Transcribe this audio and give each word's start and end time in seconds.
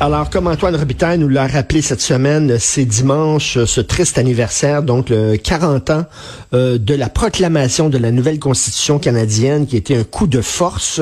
Alors, 0.00 0.30
comme 0.30 0.46
Antoine 0.46 0.76
Robitaille 0.76 1.18
nous 1.18 1.28
l'a 1.28 1.48
rappelé 1.48 1.82
cette 1.82 2.00
semaine, 2.00 2.56
c'est 2.60 2.84
dimanche, 2.84 3.56
euh, 3.56 3.66
ce 3.66 3.80
triste 3.80 4.16
anniversaire, 4.16 4.84
donc 4.84 5.08
le 5.08 5.36
40 5.36 5.90
ans 5.90 6.06
euh, 6.54 6.78
de 6.78 6.94
la 6.94 7.08
proclamation 7.08 7.88
de 7.88 7.98
la 7.98 8.12
nouvelle 8.12 8.38
constitution 8.38 9.00
canadienne, 9.00 9.66
qui 9.66 9.76
était 9.76 9.96
un 9.96 10.04
coup 10.04 10.28
de 10.28 10.40
force. 10.40 11.00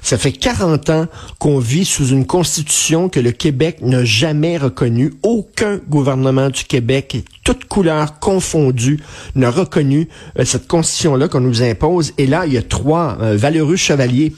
Ça 0.00 0.16
fait 0.16 0.32
40 0.32 0.88
ans 0.88 1.06
qu'on 1.38 1.58
vit 1.58 1.84
sous 1.84 2.08
une 2.08 2.24
constitution 2.24 3.10
que 3.10 3.20
le 3.20 3.32
Québec 3.32 3.82
n'a 3.82 4.02
jamais 4.06 4.56
reconnue. 4.56 5.12
Aucun 5.22 5.78
gouvernement 5.86 6.48
du 6.48 6.64
Québec, 6.64 7.22
toutes 7.44 7.66
couleurs 7.66 8.18
confondues, 8.18 8.98
n'a 9.34 9.50
reconnu 9.50 10.08
euh, 10.38 10.46
cette 10.46 10.66
constitution-là 10.66 11.28
qu'on 11.28 11.40
nous 11.40 11.62
impose. 11.62 12.14
Et 12.16 12.26
là, 12.26 12.46
il 12.46 12.54
y 12.54 12.58
a 12.58 12.62
trois 12.62 13.18
valeureux 13.20 13.76
chevaliers 13.76 14.32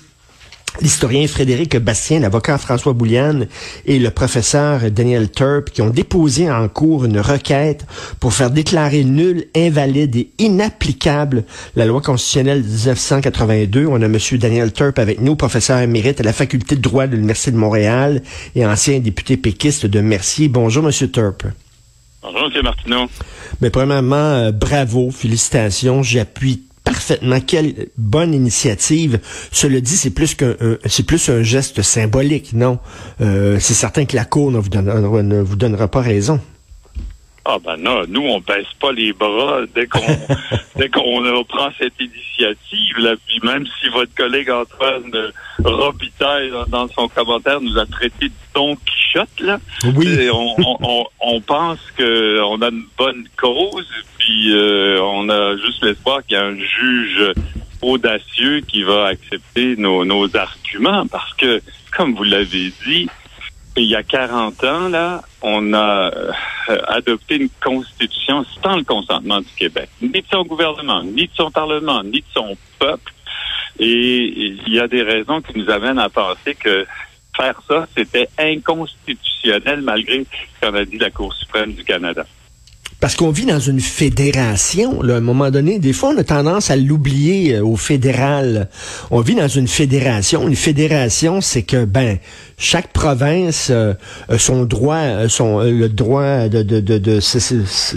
l'historien 0.81 1.27
Frédéric 1.27 1.77
Bastien, 1.77 2.21
l'avocat 2.21 2.59
François 2.59 2.93
Bouliane 2.93 3.47
et 3.87 3.99
le 3.99 4.11
professeur 4.11 4.91
Daniel 4.91 5.31
Turp 5.31 5.71
qui 5.71 5.83
ont 5.83 5.91
déposé 5.91 6.51
en 6.51 6.69
cours 6.69 7.05
une 7.05 7.21
requête 7.21 7.87
pour 8.21 8.33
faire 8.33 8.51
déclarer 8.51 9.05
nulle, 9.05 9.47
invalide 9.57 10.17
et 10.17 10.31
inapplicable 10.39 11.45
la 11.77 11.87
loi 11.87 12.01
constitutionnelle 12.01 12.63
de 12.63 12.69
1982. 12.69 13.87
On 13.87 14.03
a 14.03 14.07
M. 14.07 14.19
Daniel 14.39 14.73
Turp 14.73 14.99
avec 14.99 15.21
nous, 15.21 15.37
professeur 15.37 15.79
émérite 15.79 16.21
à 16.21 16.25
la 16.25 16.33
faculté 16.33 16.77
de 16.77 16.81
droit 16.81 17.07
de 17.07 17.17
l'Université 17.17 17.51
de 17.51 17.57
Montréal 17.57 18.23
et 18.55 18.65
ancien 18.67 19.01
député 19.01 19.37
péquiste 19.37 19.87
de 19.87 20.01
Mercier. 20.01 20.49
Bonjour, 20.49 20.85
M. 20.85 20.93
Turp. 21.11 21.45
Bonjour, 22.23 22.51
M. 22.55 22.63
Martineau. 22.63 23.07
Mais 23.61 23.71
premièrement, 23.71 24.17
euh, 24.17 24.53
bravo, 24.53 25.11
félicitations. 25.11 26.03
J'appuie 26.03 26.65
parfaitement. 26.93 27.41
Quelle 27.41 27.89
bonne 27.97 28.35
initiative. 28.35 29.21
Cela 29.53 29.81
dit, 29.81 29.97
c'est 29.97 30.15
plus 30.15 30.35
qu'un 30.35 30.55
c'est 30.87 31.07
plus 31.07 31.29
un 31.29 31.43
geste 31.43 31.83
symbolique, 31.83 32.53
non? 32.53 32.79
Euh, 33.21 33.59
C'est 33.61 33.75
certain 33.75 34.05
que 34.05 34.17
la 34.17 34.25
Cour 34.25 34.51
ne 34.51 34.59
vous, 34.59 34.69
donnera, 34.69 35.23
ne 35.23 35.41
vous 35.41 35.57
donnera 35.57 35.89
pas 35.89 36.01
raison. 36.01 36.41
Ah 37.47 37.57
ben 37.65 37.77
non, 37.79 38.03
nous 38.07 38.21
on 38.21 38.39
baisse 38.41 38.67
pas 38.79 38.93
les 38.93 39.15
bras 39.15 39.61
dès 39.75 39.87
qu'on 39.87 40.01
dès 40.77 40.91
qu'on 40.91 41.45
prend 41.49 41.71
cette 41.79 41.95
initiative 41.99 42.99
là. 42.99 43.15
Puis 43.27 43.41
même 43.43 43.65
si 43.81 43.89
votre 43.89 44.15
collègue 44.15 44.51
Antoine 44.51 45.11
Robitaille 45.65 46.53
dans 46.69 46.87
son 46.89 47.09
commentaire 47.09 47.61
nous 47.63 47.79
a 47.79 47.87
traité 47.87 48.27
de 48.27 48.33
Don 48.55 48.77
Quichotte 48.77 49.41
là, 49.41 49.59
oui. 49.97 50.29
on, 50.31 50.55
on, 50.83 51.07
on, 51.21 51.41
pense 51.41 51.81
que 51.97 52.41
on 52.43 52.61
a 52.61 52.69
une 52.69 52.85
bonne 52.99 53.25
cause. 53.39 53.89
Euh, 54.53 55.01
on 55.03 55.29
a 55.29 55.57
juste 55.57 55.85
l'espoir 55.85 56.25
qu'il 56.25 56.37
y 56.37 56.41
a 56.41 56.45
un 56.45 56.57
juge 56.57 57.33
audacieux 57.83 58.61
qui 58.61 58.83
va 58.83 59.07
accepter 59.07 59.77
nos, 59.77 60.37
arguments 60.37 61.07
parce 61.07 61.33
que 61.35 61.63
comme 61.97 62.15
vous 62.15 62.25
l'avez 62.25 62.73
dit, 62.87 63.09
il 63.77 63.85
y 63.85 63.97
a 63.97 64.03
40 64.03 64.65
ans, 64.65 64.89
là, 64.89 65.23
on 65.43 65.73
a 65.73 66.11
euh, 66.13 66.33
adopté 66.89 67.37
une 67.37 67.49
constitution 67.63 68.45
sans 68.63 68.77
le 68.77 68.85
consentement 68.85 69.41
du 69.41 69.51
Québec, 69.57 69.89
ni 70.03 70.11
de 70.11 70.23
son 70.31 70.43
gouvernement, 70.43 71.03
ni 71.03 71.27
de 71.27 71.35
son 71.35 71.51
parlement, 71.51 72.03
ni 72.03 72.21
de 72.21 72.27
son 72.35 72.57
peuple. 72.79 73.13
Et 73.79 74.59
il 74.67 74.75
y 74.75 74.81
a 74.81 74.89
des 74.89 75.03
raisons 75.03 75.41
qui 75.41 75.59
nous 75.59 75.71
amènent 75.71 75.99
à 75.99 76.11
penser 76.11 76.55
que 76.55 76.87
faire 77.37 77.61
ça, 77.67 77.87
c'était 77.97 78.29
inconstitutionnel 78.39 79.81
malgré 79.81 80.25
ce 80.25 80.67
qu'on 80.69 80.75
a 80.75 80.85
dit 80.85 80.99
la 80.99 81.11
Cour 81.11 81.33
suprême 81.33 81.73
du 81.73 81.85
Canada. 81.85 82.27
Parce 83.01 83.17
qu'on 83.17 83.31
vit 83.31 83.47
dans 83.47 83.59
une 83.59 83.81
fédération, 83.81 85.01
là, 85.03 85.15
à 85.15 85.17
un 85.17 85.23
moment 85.23 85.51
donné. 85.51 85.79
Des 85.79 85.95
fois, 85.95 86.11
on 86.15 86.19
a 86.19 86.25
tendance 86.25 86.71
à 86.71 86.77
l'oublier 86.77 87.55
euh, 87.55 87.65
au 87.65 87.77
fédéral. 87.77 88.69
On 89.11 89.21
vit 89.21 89.35
dans 89.35 89.49
une 89.49 89.69
fédération. 89.69 90.47
Une 90.47 90.57
fédération, 90.57 91.41
c'est 91.41 91.63
que, 91.63 91.87
ben, 91.87 92.19
chaque 92.61 92.93
province 92.93 93.69
euh, 93.71 93.95
a 94.29 94.39
son 94.39 94.65
droit, 94.65 94.97
euh, 94.97 95.29
son 95.29 95.61
le 95.61 95.89
droit 95.89 96.49
de 96.49 96.63
de, 96.63 96.79
de, 96.81 96.99
de, 96.99 97.21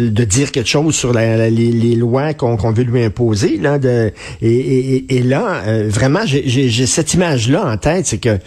de, 0.10 0.24
dire 0.24 0.52
quelque 0.52 0.70
chose 0.70 0.96
sur 0.96 1.14
les, 1.14 1.52
les, 1.52 1.96
lois 1.96 2.34
qu'on 2.34 2.72
veut 2.72 2.84
lui 2.84 3.04
imposer. 3.04 3.58
Là, 3.58 3.78
et, 4.42 5.24
là, 5.24 5.62
vraiment, 5.88 6.22
j'ai 6.26 6.86
cette 6.88 7.14
image-là 7.14 7.66
en 7.66 7.78
tête, 7.78 8.08
c'est 8.08 8.18
que 8.18 8.40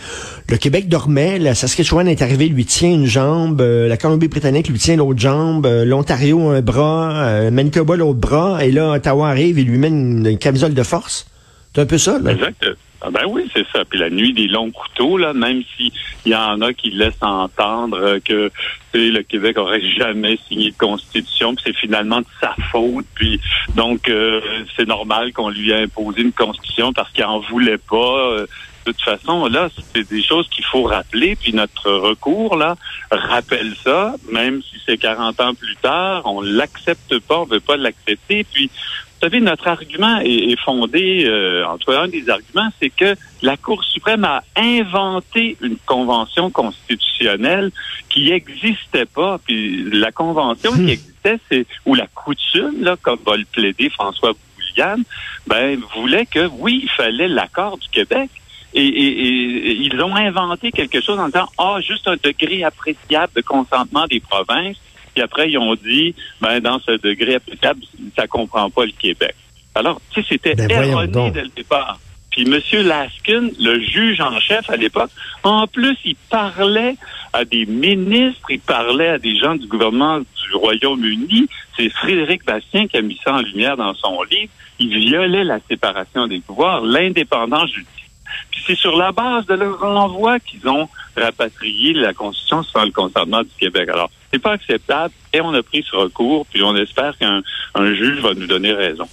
le 0.48 0.56
Québec 0.56 0.88
dormait, 0.88 1.38
la 1.38 1.54
Saskatchewan 1.54 2.08
est 2.08 2.22
arrivé, 2.22 2.48
lui 2.48 2.64
tient 2.64 2.90
une 2.90 3.06
jambe, 3.06 3.60
la 3.60 3.96
Colombie-Britannique 3.96 4.68
lui 4.68 4.78
tient 4.78 4.96
l'autre 4.96 5.20
jambe, 5.20 5.66
l'Ontario 5.66 6.48
un 6.50 6.62
bras, 6.62 7.12
euh, 7.26 7.50
Manitoba 7.50 7.96
l'autre 7.96 8.18
bras, 8.18 8.64
et 8.64 8.70
là, 8.70 8.92
Ottawa 8.92 9.28
arrive 9.28 9.58
et 9.58 9.64
lui 9.64 9.78
met 9.78 9.88
une, 9.88 10.38
camisole 10.38 10.74
de 10.74 10.82
force. 10.82 11.26
C'est 11.74 11.82
un 11.82 11.86
peu 11.86 11.98
ça, 11.98 12.18
là. 12.18 12.32
Exact. 12.32 12.64
Ah 13.02 13.10
ben 13.10 13.24
oui, 13.28 13.48
c'est 13.52 13.66
ça. 13.72 13.84
Puis 13.84 13.98
la 13.98 14.10
nuit 14.10 14.32
des 14.32 14.48
longs 14.48 14.70
couteaux, 14.70 15.18
là, 15.18 15.32
même 15.34 15.62
s'il 15.76 15.92
y 16.24 16.34
en 16.34 16.60
a 16.62 16.72
qui 16.72 16.90
laissent 16.90 17.22
entendre 17.22 18.18
que 18.24 18.50
le 18.94 19.22
Québec 19.22 19.58
aurait 19.58 19.80
jamais 19.96 20.38
signé 20.48 20.70
de 20.70 20.76
constitution, 20.76 21.54
puis 21.54 21.64
c'est 21.66 21.76
finalement 21.76 22.20
de 22.20 22.26
sa 22.40 22.54
faute. 22.72 23.06
Puis 23.14 23.40
donc 23.74 24.08
euh, 24.08 24.40
c'est 24.76 24.88
normal 24.88 25.32
qu'on 25.32 25.50
lui 25.50 25.70
ait 25.70 25.82
imposé 25.82 26.22
une 26.22 26.32
constitution 26.32 26.92
parce 26.92 27.10
qu'il 27.12 27.24
en 27.24 27.40
voulait 27.40 27.78
pas. 27.78 28.30
Euh, 28.30 28.46
de 28.86 28.92
toute 28.92 29.02
façon, 29.02 29.46
là, 29.46 29.68
c'est 29.92 30.08
des 30.08 30.22
choses 30.22 30.48
qu'il 30.48 30.64
faut 30.64 30.84
rappeler. 30.84 31.34
Puis 31.34 31.52
notre 31.52 31.90
recours, 31.90 32.56
là, 32.56 32.76
rappelle 33.10 33.74
ça, 33.82 34.14
même 34.30 34.62
si 34.62 34.80
c'est 34.86 34.96
40 34.96 35.40
ans 35.40 35.54
plus 35.54 35.76
tard, 35.76 36.22
on 36.24 36.40
l'accepte 36.40 37.18
pas, 37.18 37.40
on 37.40 37.44
veut 37.44 37.60
pas 37.60 37.76
l'accepter. 37.76 38.44
Puis, 38.44 38.70
vous 39.16 39.28
savez, 39.28 39.40
notre 39.40 39.66
argument 39.66 40.20
est, 40.22 40.60
fondé, 40.60 41.24
euh, 41.24 41.64
entre 41.66 41.94
un 41.94 42.06
des 42.06 42.28
arguments, 42.28 42.68
c'est 42.78 42.90
que 42.90 43.14
la 43.40 43.56
Cour 43.56 43.82
suprême 43.82 44.24
a 44.24 44.44
inventé 44.56 45.56
une 45.62 45.78
convention 45.86 46.50
constitutionnelle 46.50 47.70
qui 48.10 48.28
n'existait 48.28 49.06
pas. 49.06 49.38
Puis 49.42 49.90
la 49.90 50.12
convention 50.12 50.72
qui 50.72 50.82
hmm. 50.82 50.88
existait, 50.90 51.38
c'est 51.50 51.66
ou 51.86 51.94
la 51.94 52.06
coutume, 52.08 52.82
là, 52.82 52.96
comme 53.00 53.18
va 53.24 53.38
le 53.38 53.46
plaider 53.46 53.88
François 53.88 54.32
Bouliane, 54.32 55.04
ben 55.46 55.80
voulait 55.94 56.26
que 56.26 56.46
oui, 56.58 56.80
il 56.82 56.90
fallait 56.90 57.28
l'accord 57.28 57.78
du 57.78 57.88
Québec. 57.88 58.28
Et, 58.74 58.82
ils 58.82 59.98
ont 60.02 60.14
inventé 60.14 60.70
quelque 60.70 61.00
chose 61.00 61.18
en 61.18 61.26
disant 61.26 61.48
ah 61.56 61.78
juste 61.80 62.06
un 62.08 62.16
degré 62.22 62.62
appréciable 62.62 63.32
de 63.34 63.40
consentement 63.40 64.06
des 64.06 64.20
provinces. 64.20 64.76
Puis 65.16 65.22
après 65.22 65.50
ils 65.50 65.56
ont 65.56 65.74
dit 65.76 66.14
ben 66.42 66.60
dans 66.60 66.78
ce 66.78 66.92
degré 67.00 67.36
appréciable 67.36 67.80
ça 68.14 68.26
comprend 68.26 68.68
pas 68.68 68.84
le 68.84 68.92
Québec. 68.92 69.34
Alors 69.74 69.98
tu 70.10 70.20
sais 70.20 70.28
c'était 70.44 70.54
ben, 70.54 70.70
erroné 70.70 71.30
dès 71.30 71.44
le 71.44 71.50
départ. 71.56 71.98
Puis 72.30 72.42
M. 72.42 72.60
Laskin, 72.86 73.48
le 73.58 73.80
juge 73.80 74.20
en 74.20 74.38
chef 74.40 74.68
à 74.68 74.76
l'époque, 74.76 75.08
en 75.42 75.66
plus, 75.66 75.96
il 76.04 76.16
parlait 76.28 76.96
à 77.32 77.46
des 77.46 77.64
ministres, 77.64 78.50
il 78.50 78.60
parlait 78.60 79.08
à 79.08 79.18
des 79.18 79.38
gens 79.38 79.54
du 79.54 79.66
gouvernement 79.66 80.18
du 80.18 80.54
Royaume-Uni. 80.54 81.48
C'est 81.78 81.88
Frédéric 81.88 82.44
Bastien 82.44 82.88
qui 82.88 82.98
a 82.98 83.00
mis 83.00 83.18
ça 83.24 83.32
en 83.32 83.40
lumière 83.40 83.78
dans 83.78 83.94
son 83.94 84.22
livre. 84.24 84.52
Il 84.78 84.90
violait 84.98 85.44
la 85.44 85.60
séparation 85.66 86.26
des 86.26 86.40
pouvoirs, 86.40 86.82
l'indépendance 86.82 87.70
judiciaire 87.70 88.06
puis 88.50 88.62
c'est 88.66 88.76
sur 88.76 88.96
la 88.96 89.12
base 89.12 89.46
de 89.46 89.54
leur 89.54 89.78
renvoi 89.78 90.40
qu'ils 90.40 90.68
ont 90.68 90.88
rapatrié 91.16 91.92
la 91.94 92.12
Constitution 92.12 92.62
sans 92.62 92.84
le 92.84 92.90
consentement 92.90 93.42
du 93.42 93.50
Québec. 93.58 93.88
Alors, 93.88 94.10
C'est 94.32 94.38
pas 94.40 94.52
acceptable 94.52 95.12
et 95.32 95.40
on 95.40 95.52
a 95.54 95.62
pris 95.62 95.84
ce 95.88 95.96
recours, 95.96 96.46
puis 96.46 96.62
on 96.62 96.76
espère 96.76 97.16
qu'un 97.18 97.42
un 97.74 97.94
juge 97.94 98.20
va 98.20 98.34
nous 98.34 98.46
donner 98.46 98.72
raison. 98.72 99.06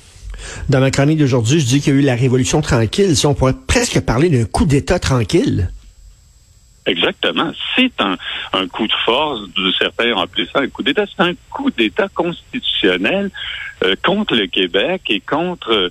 Dans 0.70 0.80
ma 0.80 0.92
chronique 0.92 1.20
d'aujourd'hui, 1.20 1.60
je 1.60 1.66
dis 1.66 1.82
qu'il 1.82 1.94
y 1.94 1.98
a 1.98 2.00
eu 2.00 2.04
la 2.04 2.16
révolution 2.16 2.62
tranquille. 2.62 3.16
Si 3.16 3.26
on 3.26 3.34
pourrait 3.34 3.56
presque 3.68 4.02
parler 4.02 4.30
d'un 4.30 4.46
coup 4.46 4.66
d'État 4.66 5.00
tranquille. 5.00 5.70
Exactement. 6.86 7.52
C'est 7.76 7.94
un, 8.00 8.18
un 8.52 8.68
coup 8.68 8.88
de 8.88 8.94
force, 9.06 9.42
de 9.56 9.72
certains 9.80 10.12
ont 10.14 10.20
appelé 10.20 10.48
ça 10.52 10.60
un 10.60 10.68
coup 10.68 10.84
d'État. 10.84 11.06
C'est 11.06 11.24
un 11.24 11.34
coup 11.50 11.72
d'État 11.72 12.10
constitutionnel 12.14 13.32
euh, 13.84 13.96
contre 14.04 14.36
le 14.36 14.48
Québec 14.48 15.04
et 15.08 15.22
contre 15.22 15.72
euh, 15.72 15.90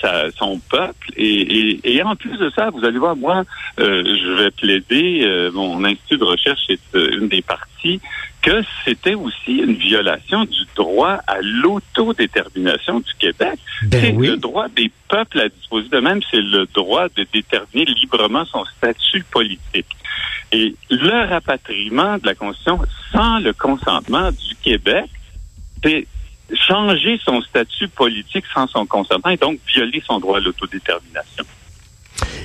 sa, 0.00 0.30
son 0.32 0.58
peuple. 0.58 1.12
Et, 1.16 1.24
et, 1.24 1.94
et, 1.94 2.02
en 2.02 2.16
plus 2.16 2.36
de 2.38 2.50
ça, 2.56 2.70
vous 2.70 2.84
allez 2.84 2.98
voir, 2.98 3.14
moi, 3.14 3.44
euh, 3.78 4.02
je 4.04 4.42
vais 4.42 4.50
plaider, 4.50 5.50
mon 5.52 5.84
institut 5.84 6.18
de 6.18 6.24
recherche 6.24 6.62
est 6.68 6.80
une 6.94 7.28
des 7.28 7.42
parties, 7.42 8.00
que 8.42 8.62
c'était 8.84 9.14
aussi 9.14 9.58
une 9.58 9.74
violation 9.74 10.44
du 10.44 10.64
droit 10.74 11.20
à 11.26 11.36
l'autodétermination 11.40 13.00
du 13.00 13.12
Québec. 13.18 13.58
Ben 13.84 14.00
c'est 14.00 14.12
oui. 14.12 14.26
le 14.26 14.36
droit 14.36 14.68
des 14.68 14.90
peuples 15.08 15.40
à 15.40 15.48
disposer 15.48 15.88
de 15.88 16.00
même, 16.00 16.20
c'est 16.30 16.40
le 16.40 16.66
droit 16.74 17.08
de 17.08 17.24
déterminer 17.32 17.84
librement 17.84 18.44
son 18.46 18.64
statut 18.64 19.24
politique. 19.30 19.86
Et 20.50 20.74
le 20.90 21.28
rapatriement 21.28 22.18
de 22.18 22.26
la 22.26 22.34
Constitution 22.34 22.80
sans 23.12 23.38
le 23.38 23.52
consentement 23.52 24.30
du 24.30 24.54
Québec, 24.62 25.08
c'est 25.82 26.06
changer 26.54 27.18
son 27.24 27.40
statut 27.42 27.88
politique 27.88 28.44
sans 28.52 28.66
son 28.66 28.84
consentement 28.86 29.30
et 29.30 29.36
donc 29.36 29.58
violer 29.72 30.02
son 30.04 30.18
droit 30.18 30.38
à 30.38 30.40
l'autodétermination. 30.40 31.44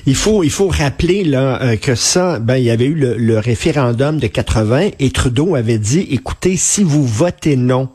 Il 0.06 0.14
faut, 0.14 0.42
il 0.42 0.50
faut 0.50 0.68
rappeler 0.68 1.24
là, 1.24 1.60
euh, 1.62 1.76
que 1.76 1.94
ça, 1.94 2.38
ben, 2.38 2.56
il 2.56 2.64
y 2.64 2.70
avait 2.70 2.86
eu 2.86 2.94
le, 2.94 3.16
le, 3.16 3.38
référendum 3.38 4.18
de 4.18 4.26
80 4.26 4.90
et 4.98 5.10
Trudeau 5.10 5.54
avait 5.54 5.78
dit, 5.78 6.06
écoutez, 6.10 6.56
si 6.56 6.82
vous 6.82 7.06
votez 7.06 7.56
non 7.56 7.88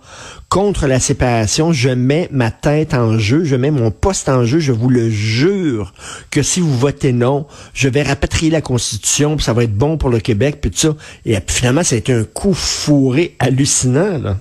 contre 0.49 0.85
la 0.85 0.99
séparation, 0.99 1.73
je 1.73 1.89
mets 1.89 2.29
ma 2.31 2.51
tête 2.51 2.93
en 2.93 3.17
jeu, 3.17 3.43
je 3.43 3.55
mets 3.55 3.71
mon 3.71 3.89
poste 3.89 4.29
en 4.29 4.45
jeu, 4.45 4.59
je 4.59 4.71
vous 4.71 4.89
le 4.89 5.09
jure 5.09 5.93
que 6.29 6.43
si 6.43 6.59
vous 6.59 6.77
votez 6.77 7.13
non, 7.13 7.47
je 7.73 7.89
vais 7.89 8.03
rapatrier 8.03 8.51
la 8.51 8.61
Constitution, 8.61 9.35
puis 9.35 9.43
ça 9.43 9.53
va 9.53 9.63
être 9.63 9.75
bon 9.75 9.97
pour 9.97 10.09
le 10.09 10.19
Québec, 10.19 10.59
puis 10.61 10.69
tout 10.69 10.77
ça. 10.77 10.95
Et 11.25 11.35
finalement, 11.47 11.83
ça 11.83 11.95
a 11.95 11.97
été 11.97 12.13
un 12.13 12.23
coup 12.23 12.53
fourré 12.53 13.35
hallucinant, 13.39 14.19
là. 14.19 14.37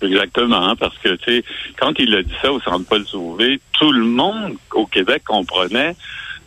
Exactement, 0.00 0.68
hein, 0.68 0.76
parce 0.76 0.96
que 0.98 1.16
tu 1.16 1.24
sais, 1.24 1.44
quand 1.78 1.92
il 1.98 2.14
a 2.14 2.22
dit 2.22 2.34
ça 2.40 2.52
au 2.52 2.60
Centre 2.60 2.88
Paul 2.88 3.04
Sauvé, 3.04 3.60
tout 3.72 3.90
le 3.90 4.04
monde 4.04 4.54
au 4.72 4.86
Québec 4.86 5.22
comprenait. 5.26 5.96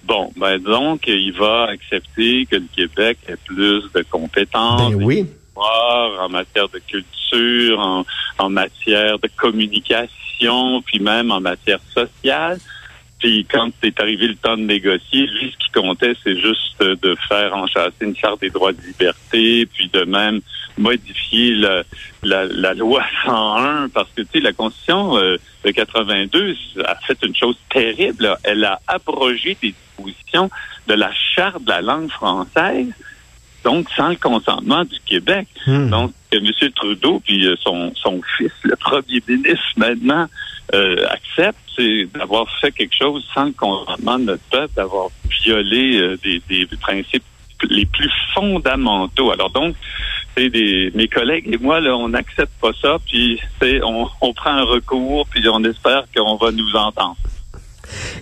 Bon, 0.03 0.31
ben 0.38 0.57
donc 0.57 1.06
il 1.07 1.33
va 1.33 1.65
accepter 1.65 2.45
que 2.45 2.56
le 2.56 2.68
Québec 2.75 3.18
ait 3.27 3.36
plus 3.45 3.83
de 3.94 4.03
compétences, 4.09 4.94
ben 4.94 5.03
oui. 5.03 5.25
en 5.56 6.30
matière 6.30 6.69
de 6.69 6.80
culture, 6.80 7.80
en, 7.80 8.06
en 8.38 8.50
matière 8.50 9.19
de 9.19 9.30
communication, 9.36 10.81
puis 10.83 11.00
même 11.00 11.30
en 11.31 11.42
matière 11.42 11.80
sociale. 11.94 12.57
Puis 13.19 13.45
quand 13.51 13.69
c'est 13.83 14.00
arrivé 14.00 14.27
le 14.27 14.36
temps 14.36 14.57
de 14.57 14.63
négocier, 14.63 15.27
lui, 15.27 15.51
ce 15.51 15.65
qui 15.65 15.71
comptait, 15.71 16.13
c'est 16.24 16.39
juste 16.39 16.81
de 16.81 17.15
faire 17.30 17.56
enchasser 17.56 17.94
une 18.01 18.15
charte 18.15 18.42
des 18.42 18.50
droits 18.50 18.74
de 18.74 18.81
liberté, 18.81 19.68
puis 19.68 19.89
de 19.89 20.03
même 20.03 20.42
modifier 20.77 21.56
la, 21.56 21.83
la, 22.23 22.45
la 22.45 22.73
loi 22.73 23.03
101, 23.25 23.89
parce 23.89 24.09
que, 24.15 24.21
tu 24.21 24.27
sais, 24.33 24.39
la 24.39 24.53
Constitution 24.53 25.18
euh, 25.18 25.38
de 25.63 25.71
82 25.71 26.56
a 26.85 26.95
fait 26.95 27.18
une 27.23 27.35
chose 27.35 27.56
terrible. 27.69 28.23
Là. 28.23 28.38
Elle 28.44 28.63
a 28.63 28.79
abrogé 28.88 29.57
des 29.62 29.73
dispositions 29.73 30.50
de 30.88 30.94
la 30.94 31.12
charte 31.13 31.63
de 31.63 31.69
la 31.69 31.81
langue 31.81 32.09
française, 32.09 32.88
donc 33.63 33.88
sans 33.95 34.09
le 34.09 34.15
consentement 34.15 34.83
du 34.83 35.00
Québec. 35.06 35.47
Hmm. 35.68 35.89
Donc, 35.89 36.13
M. 36.31 36.45
Trudeau, 36.75 37.21
puis 37.24 37.45
euh, 37.45 37.56
son, 37.62 37.94
son 37.95 38.21
fils, 38.38 38.51
le 38.63 38.75
premier 38.75 39.21
ministre 39.27 39.65
maintenant, 39.77 40.27
euh, 40.74 41.06
accepte, 41.09 41.57
d'avoir 42.13 42.45
fait 42.59 42.71
quelque 42.71 42.95
chose 42.95 43.25
sans 43.33 43.45
le 43.45 43.53
consentement 43.53 44.19
de 44.19 44.25
notre 44.25 44.44
peuple, 44.44 44.74
d'avoir 44.75 45.07
violé 45.44 46.00
euh, 46.00 46.17
des, 46.24 46.41
des 46.47 46.65
principes 46.79 47.24
les 47.69 47.85
plus 47.85 48.12
fondamentaux. 48.33 49.31
Alors 49.31 49.50
donc, 49.50 49.75
des 50.38 50.92
mes 50.95 51.07
collègues 51.07 51.50
et 51.51 51.57
moi 51.57 51.80
là, 51.80 51.95
on 51.95 52.10
n'accepte 52.10 52.51
pas 52.62 52.72
ça, 52.81 52.98
puis 53.06 53.39
on, 53.83 54.07
on 54.22 54.33
prend 54.33 54.51
un 54.51 54.63
recours, 54.63 55.28
puis 55.30 55.48
on 55.50 55.63
espère 55.63 56.06
qu'on 56.16 56.36
va 56.36 56.51
nous 56.51 56.75
entendre. 56.75 57.18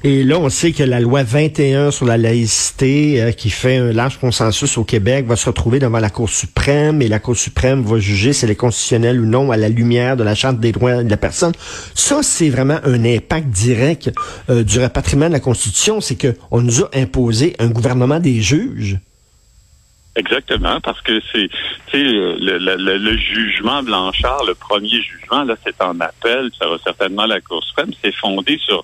Et 0.03 0.23
là, 0.23 0.39
on 0.39 0.49
sait 0.49 0.71
que 0.71 0.83
la 0.83 0.99
loi 0.99 1.23
21 1.23 1.91
sur 1.91 2.05
la 2.05 2.17
laïcité, 2.17 3.21
euh, 3.21 3.31
qui 3.31 3.49
fait 3.49 3.77
un 3.77 3.91
large 3.91 4.17
consensus 4.17 4.77
au 4.77 4.83
Québec, 4.83 5.25
va 5.25 5.35
se 5.35 5.47
retrouver 5.47 5.79
devant 5.79 5.99
la 5.99 6.09
Cour 6.09 6.29
suprême 6.29 7.01
et 7.01 7.07
la 7.07 7.19
Cour 7.19 7.35
suprême 7.35 7.83
va 7.83 7.99
juger 7.99 8.33
si 8.33 8.45
elle 8.45 8.51
est 8.51 8.55
constitutionnelle 8.55 9.19
ou 9.19 9.25
non 9.25 9.51
à 9.51 9.57
la 9.57 9.69
lumière 9.69 10.17
de 10.17 10.23
la 10.23 10.35
Charte 10.35 10.59
des 10.59 10.71
droits 10.71 11.03
de 11.03 11.09
la 11.09 11.17
personne. 11.17 11.53
Ça, 11.93 12.21
c'est 12.23 12.49
vraiment 12.49 12.79
un 12.83 13.05
impact 13.05 13.47
direct 13.49 14.11
euh, 14.49 14.63
du 14.63 14.79
rapatriement 14.79 15.27
de 15.27 15.33
la 15.33 15.39
Constitution, 15.39 16.01
c'est 16.01 16.15
que 16.15 16.35
on 16.51 16.61
nous 16.61 16.81
a 16.81 16.89
imposé 16.93 17.55
un 17.59 17.67
gouvernement 17.67 18.19
des 18.19 18.41
juges. 18.41 18.99
Exactement, 20.19 20.81
parce 20.81 20.99
que 20.99 21.21
c'est 21.31 21.49
le, 21.93 22.35
le, 22.39 22.75
le, 22.75 22.97
le, 22.97 23.17
jugement 23.17 23.81
Blanchard, 23.81 24.43
le 24.45 24.53
premier 24.53 25.01
jugement, 25.01 25.43
là, 25.43 25.55
c'est 25.65 25.81
en 25.81 25.97
appel, 26.01 26.49
ça 26.59 26.67
va 26.67 26.77
certainement 26.83 27.21
à 27.21 27.27
la 27.27 27.39
Cour 27.39 27.63
suprême, 27.63 27.91
c'est 28.03 28.13
fondé 28.13 28.59
sur 28.65 28.83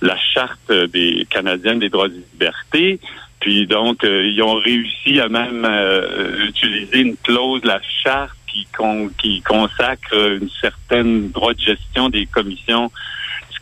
la 0.00 0.16
charte 0.16 0.70
des 0.70 1.26
Canadiens 1.28 1.74
des 1.74 1.88
droits 1.88 2.08
de 2.08 2.22
liberté. 2.32 3.00
Puis 3.40 3.66
donc, 3.66 4.04
euh, 4.04 4.28
ils 4.28 4.40
ont 4.42 4.54
réussi 4.54 5.18
à 5.18 5.28
même 5.28 5.64
euh, 5.64 6.46
utiliser 6.46 7.00
une 7.00 7.16
clause 7.16 7.62
la 7.64 7.80
charte 8.04 8.36
qui, 8.46 8.64
con, 8.76 9.10
qui 9.18 9.42
consacre 9.42 10.14
une 10.14 10.48
certaine 10.60 11.32
droit 11.32 11.52
de 11.52 11.60
gestion 11.60 12.10
des 12.10 12.26
commissions 12.26 12.92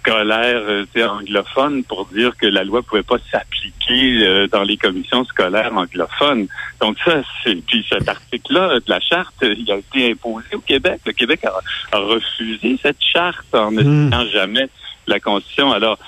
scolaires 0.04 0.62
euh, 0.68 1.08
anglophones 1.08 1.82
pour 1.84 2.06
dire 2.06 2.36
que 2.36 2.46
la 2.46 2.64
loi 2.64 2.82
pouvait 2.82 3.02
pas 3.02 3.16
s'appliquer 3.30 4.26
euh, 4.26 4.46
dans 4.48 4.62
les 4.62 4.76
commissions 4.76 5.24
scolaires 5.24 5.72
anglophones. 5.74 6.46
Donc 6.80 6.96
ça, 7.04 7.22
c'est 7.42 7.56
puis 7.66 7.84
cet 7.88 8.08
article-là 8.08 8.80
de 8.80 8.90
la 8.90 9.00
charte, 9.00 9.34
il 9.42 9.70
a 9.70 9.76
été 9.76 10.12
imposé 10.12 10.54
au 10.54 10.60
Québec. 10.60 11.00
Le 11.06 11.12
Québec 11.12 11.44
a, 11.44 11.60
a 11.96 11.98
refusé 11.98 12.78
cette 12.82 13.02
charte 13.12 13.54
en 13.54 13.70
ne 13.70 13.82
mmh. 13.82 14.28
jamais 14.32 14.68
la 15.06 15.20
Constitution. 15.20 15.72
Alors, 15.72 15.98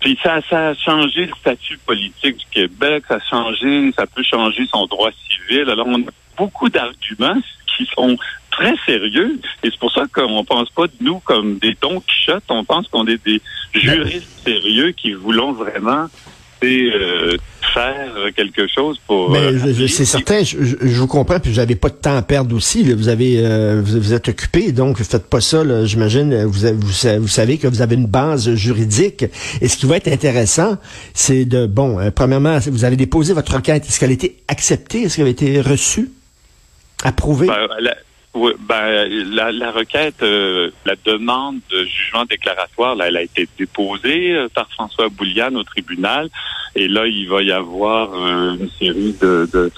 puis 0.00 0.18
ça, 0.22 0.40
ça 0.48 0.68
a 0.68 0.74
changé 0.74 1.26
le 1.26 1.32
statut 1.40 1.78
politique 1.78 2.36
du 2.36 2.44
Québec, 2.50 3.04
ça 3.08 3.16
a 3.16 3.20
changé, 3.20 3.92
ça 3.96 4.06
peut 4.06 4.22
changer 4.22 4.66
son 4.66 4.86
droit 4.86 5.10
civil. 5.12 5.70
Alors, 5.70 5.86
on 5.86 6.00
a 6.00 6.10
beaucoup 6.36 6.68
d'arguments 6.68 7.40
qui 7.76 7.88
sont 7.94 8.16
très 8.50 8.74
sérieux. 8.86 9.38
Et 9.62 9.70
c'est 9.70 9.78
pour 9.78 9.92
ça 9.92 10.04
qu'on 10.12 10.44
pense 10.44 10.70
pas 10.70 10.86
de 10.86 10.92
nous 11.00 11.18
comme 11.20 11.58
des 11.58 11.76
Don 11.80 12.00
Quichotte. 12.00 12.44
On 12.48 12.64
pense 12.64 12.88
qu'on 12.88 13.06
est 13.06 13.24
des 13.24 13.40
juristes 13.74 14.28
sérieux 14.44 14.92
qui 14.92 15.12
voulons 15.12 15.52
vraiment 15.52 16.08
euh, 16.64 17.36
faire 17.74 18.12
quelque 18.36 18.66
chose 18.68 19.00
pour. 19.06 19.30
Mais 19.30 19.38
euh, 19.38 19.88
c'est 19.88 20.04
certain, 20.04 20.44
je, 20.44 20.56
je, 20.62 21.00
vous 21.00 21.06
comprends, 21.06 21.40
puis 21.40 21.50
vous 21.50 21.56
n'avez 21.56 21.74
pas 21.74 21.88
de 21.88 21.94
temps 21.94 22.16
à 22.16 22.22
perdre 22.22 22.54
aussi. 22.54 22.84
Là. 22.84 22.94
Vous 22.94 23.08
avez, 23.08 23.38
euh, 23.38 23.82
vous, 23.84 24.00
vous, 24.00 24.12
êtes 24.12 24.28
occupé, 24.28 24.70
donc 24.72 25.02
faites 25.02 25.28
pas 25.28 25.40
ça. 25.40 25.84
J'imagine, 25.84 26.44
vous, 26.44 26.68
vous, 26.78 27.20
vous, 27.20 27.28
savez 27.28 27.58
que 27.58 27.66
vous 27.66 27.82
avez 27.82 27.96
une 27.96 28.06
base 28.06 28.54
juridique. 28.54 29.24
Et 29.60 29.68
ce 29.68 29.76
qui 29.76 29.86
va 29.86 29.96
être 29.96 30.08
intéressant, 30.08 30.78
c'est 31.14 31.44
de 31.44 31.66
bon. 31.66 31.98
Euh, 31.98 32.10
premièrement, 32.14 32.58
vous 32.66 32.84
avez 32.84 32.96
déposé 32.96 33.32
votre 33.32 33.54
requête. 33.54 33.84
Est-ce 33.86 33.98
qu'elle 33.98 34.10
a 34.10 34.14
été 34.14 34.36
acceptée? 34.46 35.02
Est-ce 35.02 35.16
qu'elle 35.16 35.26
a 35.26 35.30
été 35.30 35.60
reçue, 35.60 36.10
approuvée 37.02 37.46
ben, 37.46 37.68
ben, 38.34 39.06
la, 39.32 39.52
la 39.52 39.70
requête, 39.70 40.22
euh, 40.22 40.70
la 40.84 40.96
demande 41.04 41.60
de 41.70 41.84
jugement 41.84 42.24
déclaratoire, 42.24 42.96
là, 42.96 43.06
elle 43.06 43.16
a 43.16 43.22
été 43.22 43.48
déposée 43.56 44.32
euh, 44.32 44.48
par 44.52 44.68
François 44.72 45.08
Bouliane 45.08 45.56
au 45.56 45.62
tribunal. 45.62 46.30
Et 46.74 46.88
là, 46.88 47.06
il 47.06 47.28
va 47.28 47.42
y 47.42 47.52
avoir 47.52 48.12
euh, 48.12 48.56
une 48.58 48.70
série 48.70 49.14
de, 49.20 49.48
de, 49.52 49.70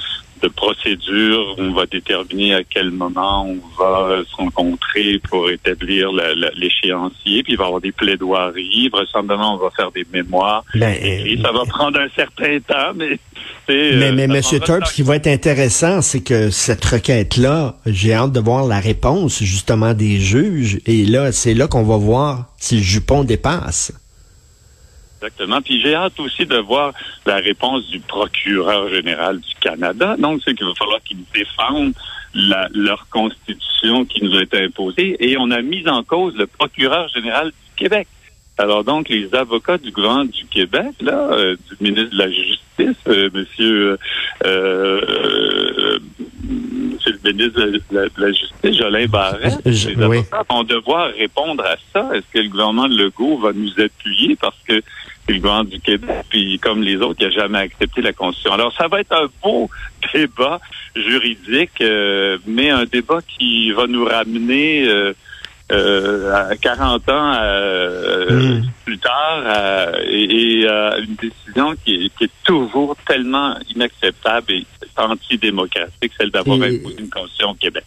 de 0.43 0.49
procédures. 0.49 1.55
On 1.59 1.73
va 1.73 1.87
déterminer 1.87 2.55
à 2.55 2.65
quel 2.65 2.91
moment 2.91 3.47
on 3.47 3.59
va 3.79 4.23
se 4.29 4.37
rencontrer 4.37 5.21
pour 5.29 5.51
établir 5.51 6.11
l'échéancier. 6.55 7.43
Puis 7.43 7.53
il 7.53 7.57
va 7.57 7.65
y 7.65 7.67
avoir 7.67 7.81
des 7.81 7.93
plaidoiries. 7.93 8.89
Vraisemblablement, 8.89 9.55
on 9.55 9.59
va 9.59 9.71
faire 9.71 9.91
des 9.93 10.07
mémoires. 10.13 10.65
Ben, 10.75 10.95
et 11.01 11.39
ça 11.43 11.53
va 11.53 11.65
prendre 11.65 12.01
un 12.01 12.09
certain 12.15 12.59
temps, 12.61 12.93
mais 12.95 13.19
mais, 13.69 14.13
mais 14.13 14.25
M. 14.25 14.41
Turp, 14.65 14.87
ce 14.87 14.95
qui 14.95 15.03
va 15.03 15.17
être 15.17 15.27
intéressant, 15.27 16.01
c'est 16.01 16.23
que 16.23 16.51
cette 16.51 16.85
requête-là, 16.85 17.77
j'ai 17.87 18.15
hâte 18.15 18.33
de 18.33 18.41
voir 18.41 18.67
la 18.67 18.79
réponse 18.79 19.43
justement 19.43 19.95
des 19.95 20.19
juges. 20.21 20.79
Et 20.87 21.05
là, 21.05 21.33
c'est 21.33 21.55
là 21.55 21.67
qu'on 21.67 21.83
va 21.83 21.97
voir 21.97 22.47
si 22.59 22.77
le 22.77 22.83
jupon 22.83 23.25
dépasse. 23.25 23.93
Exactement. 25.27 25.61
Puis 25.63 25.81
j'ai 25.81 25.95
hâte 25.95 26.19
aussi 26.21 26.47
de 26.47 26.57
voir 26.59 26.93
la 27.27 27.37
réponse 27.37 27.87
du 27.89 28.01
procureur 28.01 28.89
général 28.89 29.41
du 29.41 29.55
Canada. 29.61 30.17
Donc, 30.19 30.41
c'est 30.45 30.55
qu'il 30.55 30.67
va 30.67 30.75
falloir 30.75 31.01
qu'ils 31.03 31.19
défendent 31.35 31.95
la, 32.35 32.69
leur 32.75 33.09
constitution 33.09 34.05
qui 34.05 34.23
nous 34.25 34.37
a 34.37 34.43
été 34.43 34.63
imposée. 34.65 35.17
Et 35.21 35.37
on 35.39 35.51
a 35.51 35.63
mis 35.63 35.89
en 35.89 36.03
cause 36.05 36.35
le 36.37 36.47
procureur 36.47 37.09
général 37.09 37.49
du 37.49 37.75
Québec. 37.77 38.07
Alors 38.59 38.85
donc, 38.85 39.09
les 39.11 39.35
avocats 39.35 39.77
du 39.79 39.91
gouvernement 39.91 40.25
du 40.25 40.47
Québec, 40.47 40.93
là, 41.01 41.29
euh, 41.33 41.57
du 41.69 41.85
ministre 41.85 42.11
de 42.17 42.19
la 42.19 42.31
Justice, 42.31 42.97
euh, 43.09 43.29
Monsieur 43.35 43.99
euh, 44.47 45.99
c'est 47.05 47.23
le 47.23 47.33
ministre 47.33 47.61
de 47.61 47.81
la, 47.91 48.03
de 48.05 48.11
la 48.19 48.33
Justice, 48.33 48.79
Jolin 48.79 49.07
Barrette. 49.07 49.61
Je- 49.67 49.91
Les 49.91 50.07
oui. 50.07 50.19
avocats 50.19 50.43
vont 50.49 50.65
devoir 50.65 51.09
répondre 51.19 51.63
à 51.65 51.77
ça. 51.93 52.11
Est-ce 52.15 52.25
que 52.33 52.39
le 52.39 52.49
gouvernement 52.49 52.89
de 52.89 52.97
Legault 52.97 53.39
va 53.39 53.53
nous 53.53 53.71
appuyer? 53.79 54.37
Parce 54.37 54.57
que 54.67 54.81
le 55.35 55.41
gouvernement 55.41 55.65
du 55.65 55.81
Québec, 55.81 56.11
puis 56.29 56.59
comme 56.59 56.83
les 56.83 56.97
autres, 56.97 57.17
il 57.21 57.27
n'a 57.29 57.33
jamais 57.33 57.59
accepté 57.59 58.01
la 58.03 58.13
Constitution. 58.13 58.53
Alors, 58.53 58.73
ça 58.77 58.87
va 58.89 59.01
être 59.01 59.13
un 59.13 59.29
beau 59.43 59.69
débat 60.15 60.61
juridique, 60.95 61.81
euh, 61.81 62.39
mais 62.47 62.71
un 62.71 62.85
débat 62.85 63.19
qui 63.27 63.71
va 63.73 63.87
nous 63.87 64.05
ramener 64.05 64.87
euh, 64.89 65.13
euh, 65.73 66.51
à 66.51 66.57
40 66.57 67.09
ans 67.09 67.35
euh, 67.41 68.57
Mm. 68.61 68.65
plus 68.85 68.99
tard 68.99 69.43
à- 69.47 69.91
et, 70.05 70.61
et 70.61 70.69
à 70.69 70.97
une 70.99 71.15
décision 71.17 71.75
qui 71.85 71.95
est, 72.07 72.09
qui 72.17 72.25
est 72.25 72.31
toujours 72.45 72.97
tellement 73.07 73.57
inacceptable 73.75 74.53
et 74.53 74.65
antidémocratique, 74.97 76.13
celle 76.19 76.31
d'avoir 76.31 76.57
imposé 76.63 76.97
une 77.01 77.11
constitution 77.11 77.51
au 77.51 77.55
Québec. 77.55 77.85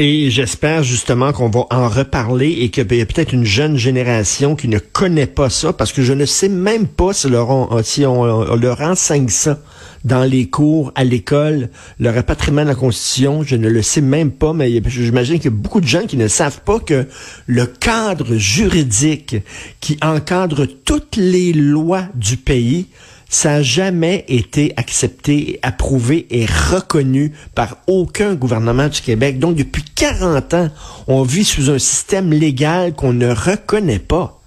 Et 0.00 0.28
j'espère 0.28 0.82
justement 0.82 1.32
qu'on 1.32 1.48
va 1.48 1.66
en 1.70 1.88
reparler 1.88 2.50
et 2.50 2.70
qu'il 2.70 2.92
y 2.92 3.00
a 3.00 3.06
peut-être 3.06 3.32
une 3.32 3.44
jeune 3.44 3.76
génération 3.76 4.56
qui 4.56 4.66
ne 4.66 4.80
connaît 4.80 5.28
pas 5.28 5.48
ça, 5.48 5.72
parce 5.72 5.92
que 5.92 6.02
je 6.02 6.12
ne 6.12 6.26
sais 6.26 6.48
même 6.48 6.88
pas 6.88 7.12
si, 7.12 7.28
leur 7.28 7.48
on, 7.50 7.80
si 7.84 8.04
on, 8.04 8.22
on 8.22 8.56
leur 8.56 8.80
enseigne 8.80 9.28
ça 9.28 9.60
dans 10.04 10.24
les 10.24 10.50
cours, 10.50 10.90
à 10.96 11.04
l'école, 11.04 11.70
le 12.00 12.10
rapatriement 12.10 12.62
de 12.62 12.68
la 12.68 12.74
Constitution, 12.74 13.44
je 13.44 13.54
ne 13.54 13.68
le 13.68 13.82
sais 13.82 14.00
même 14.00 14.32
pas, 14.32 14.52
mais 14.52 14.82
j'imagine 14.84 15.36
qu'il 15.36 15.44
y 15.44 15.54
a 15.54 15.56
beaucoup 15.56 15.80
de 15.80 15.86
gens 15.86 16.06
qui 16.06 16.16
ne 16.16 16.26
savent 16.26 16.60
pas 16.62 16.80
que 16.80 17.06
le 17.46 17.64
cadre 17.64 18.34
juridique 18.34 19.36
qui 19.78 19.96
encadre 20.02 20.66
toutes 20.66 21.14
les 21.16 21.52
lois 21.52 22.06
du 22.16 22.36
pays, 22.36 22.88
ça 23.28 23.50
n'a 23.50 23.62
jamais 23.62 24.24
été 24.28 24.72
accepté, 24.76 25.58
approuvé 25.62 26.26
et 26.30 26.46
reconnu 26.46 27.32
par 27.54 27.78
aucun 27.86 28.34
gouvernement 28.34 28.88
du 28.88 29.00
Québec. 29.00 29.38
Donc, 29.38 29.56
depuis 29.56 29.82
40 29.82 30.54
ans, 30.54 30.68
on 31.08 31.22
vit 31.22 31.44
sous 31.44 31.70
un 31.70 31.78
système 31.78 32.32
légal 32.32 32.94
qu'on 32.94 33.12
ne 33.12 33.28
reconnaît 33.28 33.98
pas. 33.98 34.40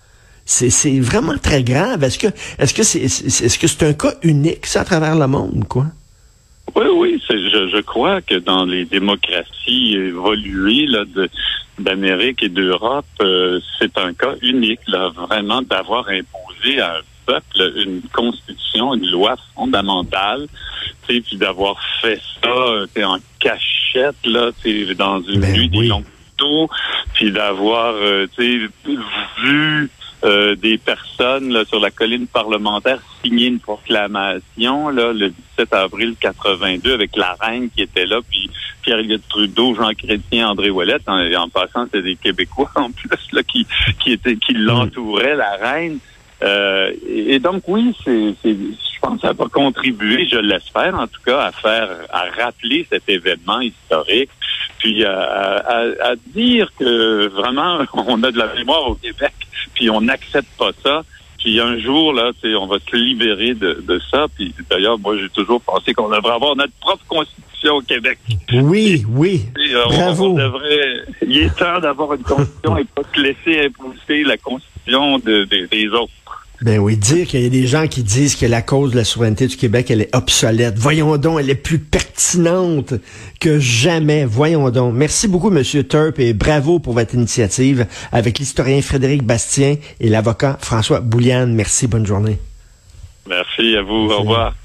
C'est, 0.46 1.00
vraiment 1.00 1.38
très 1.38 1.62
grave. 1.62 2.04
Est-ce 2.04 2.18
que, 2.18 2.28
est-ce 2.58 2.74
que 2.74 2.84
c'est, 2.84 3.02
est-ce 3.02 3.60
que 3.60 3.68
c'est 3.68 3.84
un 3.84 3.94
cas 3.94 4.14
unique, 4.24 4.66
ça, 4.66 4.82
à 4.82 4.86
travers 4.86 5.16
le 5.16 5.28
monde, 5.28 5.66
quoi? 5.68 5.88
Oui, 6.76 6.86
oui, 6.96 7.22
je, 7.30 7.82
crois 7.82 8.22
que 8.22 8.36
dans 8.36 8.66
les 8.66 8.86
démocraties 8.86 9.96
évoluées 9.96 10.86
là, 10.88 11.04
d'Amérique 11.80 12.44
et 12.44 12.50
d'Europe, 12.50 13.06
euh, 13.22 13.60
c'est 13.80 13.98
un 13.98 14.14
cas 14.14 14.36
unique, 14.42 14.80
là, 14.88 15.10
vraiment, 15.10 15.62
d'avoir 15.62 16.08
imposé 16.08 16.80
à 16.80 16.98
un 16.98 17.02
peuple 17.28 17.74
une 17.86 18.02
constitution, 18.14 18.96
une 18.96 19.10
loi 19.12 19.36
fondamentale, 19.54 20.48
tu 21.08 21.16
sais, 21.16 21.22
puis 21.22 21.38
d'avoir 21.38 21.78
fait 22.02 22.20
ça 22.42 23.06
en 23.06 23.18
cachette, 23.40 24.16
là, 24.26 24.52
tu 24.64 24.96
dans 24.96 25.22
une 25.22 25.42
Ben 25.42 25.54
nuit 25.54 25.70
oui. 25.74 25.80
des 25.82 25.88
longs 25.88 26.04
puis 27.14 27.32
d'avoir, 27.32 27.94
euh, 27.96 28.28
tu 28.38 28.68
sais, 28.68 28.94
vu 29.42 29.90
euh, 30.24 30.56
des 30.56 30.78
personnes 30.78 31.52
là, 31.52 31.64
sur 31.66 31.80
la 31.80 31.92
colline 31.92 32.28
parlementaire 32.28 33.00
signer 33.24 33.48
une 33.48 33.60
proclamation 33.60 34.90
là, 34.90 35.14
le 35.14 35.30
17 35.58 35.74
avril 35.74 36.16
82 36.20 36.94
avec 36.94 37.16
la 37.16 37.36
reine 37.40 37.70
qui 37.70 37.84
était 37.84 38.06
là, 38.06 38.20
puis 38.28 38.50
Pierre-Éliott 38.82 39.22
Trudeau, 39.30 39.76
Jean 39.76 39.92
Chrétien, 39.94 40.50
André 40.50 40.70
Ouellette. 40.70 41.08
En, 41.08 41.20
en 41.20 41.50
passant, 41.50 41.86
c'était 41.86 42.02
des 42.02 42.16
Québécois 42.16 42.72
en 42.76 42.92
plus 42.92 43.10
là, 43.32 43.44
qui, 43.44 43.68
qui, 44.00 44.14
étaient, 44.14 44.38
qui 44.38 44.54
l'entouraient, 44.54 45.36
la 45.36 45.56
reine. 45.56 46.00
Euh, 46.44 46.92
et, 47.08 47.36
et 47.36 47.40
donc 47.40 47.64
oui, 47.68 47.96
c'est, 48.04 48.34
je 48.44 49.00
pense 49.02 49.20
que 49.22 49.28
ça 49.28 49.34
va 49.34 49.46
contribuer, 49.46 50.28
je 50.28 50.38
l'espère 50.38 50.94
en 51.00 51.08
tout 51.08 51.22
cas, 51.26 51.46
à 51.46 51.52
faire, 51.52 51.90
à 52.12 52.26
rappeler 52.44 52.86
cet 52.92 53.10
événement 53.10 53.60
historique, 53.62 54.30
puis 54.80 55.04
à, 55.04 55.20
à, 55.20 55.80
à 56.12 56.16
dire 56.28 56.70
que 56.78 57.28
vraiment 57.28 57.80
on 57.94 58.22
a 58.24 58.32
de 58.32 58.38
la 58.38 58.54
mémoire 58.54 58.88
au 58.90 58.96
Québec, 58.96 59.34
puis 59.74 59.90
on 59.90 60.02
n'accepte 60.02 60.50
pas 60.58 60.72
ça. 60.84 61.04
Puis 61.40 61.60
un 61.60 61.78
jour 61.80 62.14
là, 62.14 62.32
on 62.60 62.66
va 62.66 62.78
se 62.80 62.96
libérer 62.96 63.54
de, 63.54 63.84
de 63.88 64.02
ça. 64.12 64.26
Puis 64.36 64.54
d'ailleurs, 64.70 64.98
moi 65.00 65.16
j'ai 65.18 65.30
toujours 65.30 65.62
pensé 65.62 65.94
qu'on 65.94 66.10
devrait 66.10 66.34
avoir 66.34 66.56
notre 66.56 66.74
propre 66.82 67.04
constitution 67.08 67.76
au 67.76 67.82
Québec. 67.82 68.18
Oui, 68.54 69.04
oui. 69.08 69.46
Et, 69.60 69.74
euh, 69.76 69.86
Bravo. 69.86 70.32
on 70.32 70.34
devrait, 70.34 71.02
il 71.26 71.38
est 71.38 71.56
temps 71.58 71.80
d'avoir 71.80 72.14
une 72.14 72.24
constitution 72.24 72.78
et 72.78 72.84
pas 72.86 73.04
se 73.16 73.22
laisser 73.22 73.66
imposer 73.66 74.24
la 74.24 74.38
constitution 74.38 75.20
de- 75.20 75.44
de- 75.46 75.68
des 75.68 75.88
autres. 75.90 76.12
Ben 76.62 76.80
oui, 76.80 76.98
dire 76.98 77.28
qu'il 77.28 77.42
y 77.42 77.46
a 77.46 77.50
des 77.50 77.68
gens 77.68 77.88
qui 77.88 78.02
disent 78.02 78.36
que 78.36 78.48
la 78.48 78.64
cause 78.64 78.92
de 78.92 78.98
la 78.98 79.04
souveraineté 79.04 79.46
du 79.46 79.58
Québec, 79.58 79.92
elle 79.92 80.02
est 80.02 80.16
obsolète. 80.16 80.76
Voyons 80.78 81.18
donc, 81.18 81.40
elle 81.40 81.52
est 81.52 81.56
plus 81.56 81.78
pertinente 81.78 82.96
que 83.40 83.60
jamais. 83.60 84.26
Voyons 84.26 84.72
donc. 84.72 84.96
Merci 84.96 85.28
beaucoup, 85.28 85.52
Monsieur 85.52 85.88
Turp, 85.88 86.20
et 86.20 86.34
bravo 86.34 86.80
pour 86.80 86.94
votre 86.94 87.14
initiative 87.14 87.86
avec 88.12 88.40
l'historien 88.40 88.82
Frédéric 88.82 89.22
Bastien 89.24 89.76
et 90.00 90.10
l'avocat 90.10 90.58
François 90.60 91.00
Bouliane. 91.00 91.54
Merci, 91.54 91.86
bonne 91.86 92.08
journée. 92.08 92.40
Merci 93.28 93.76
à 93.76 93.84
vous. 93.84 94.08
Merci. 94.08 94.14
Au 94.16 94.20
revoir. 94.22 94.56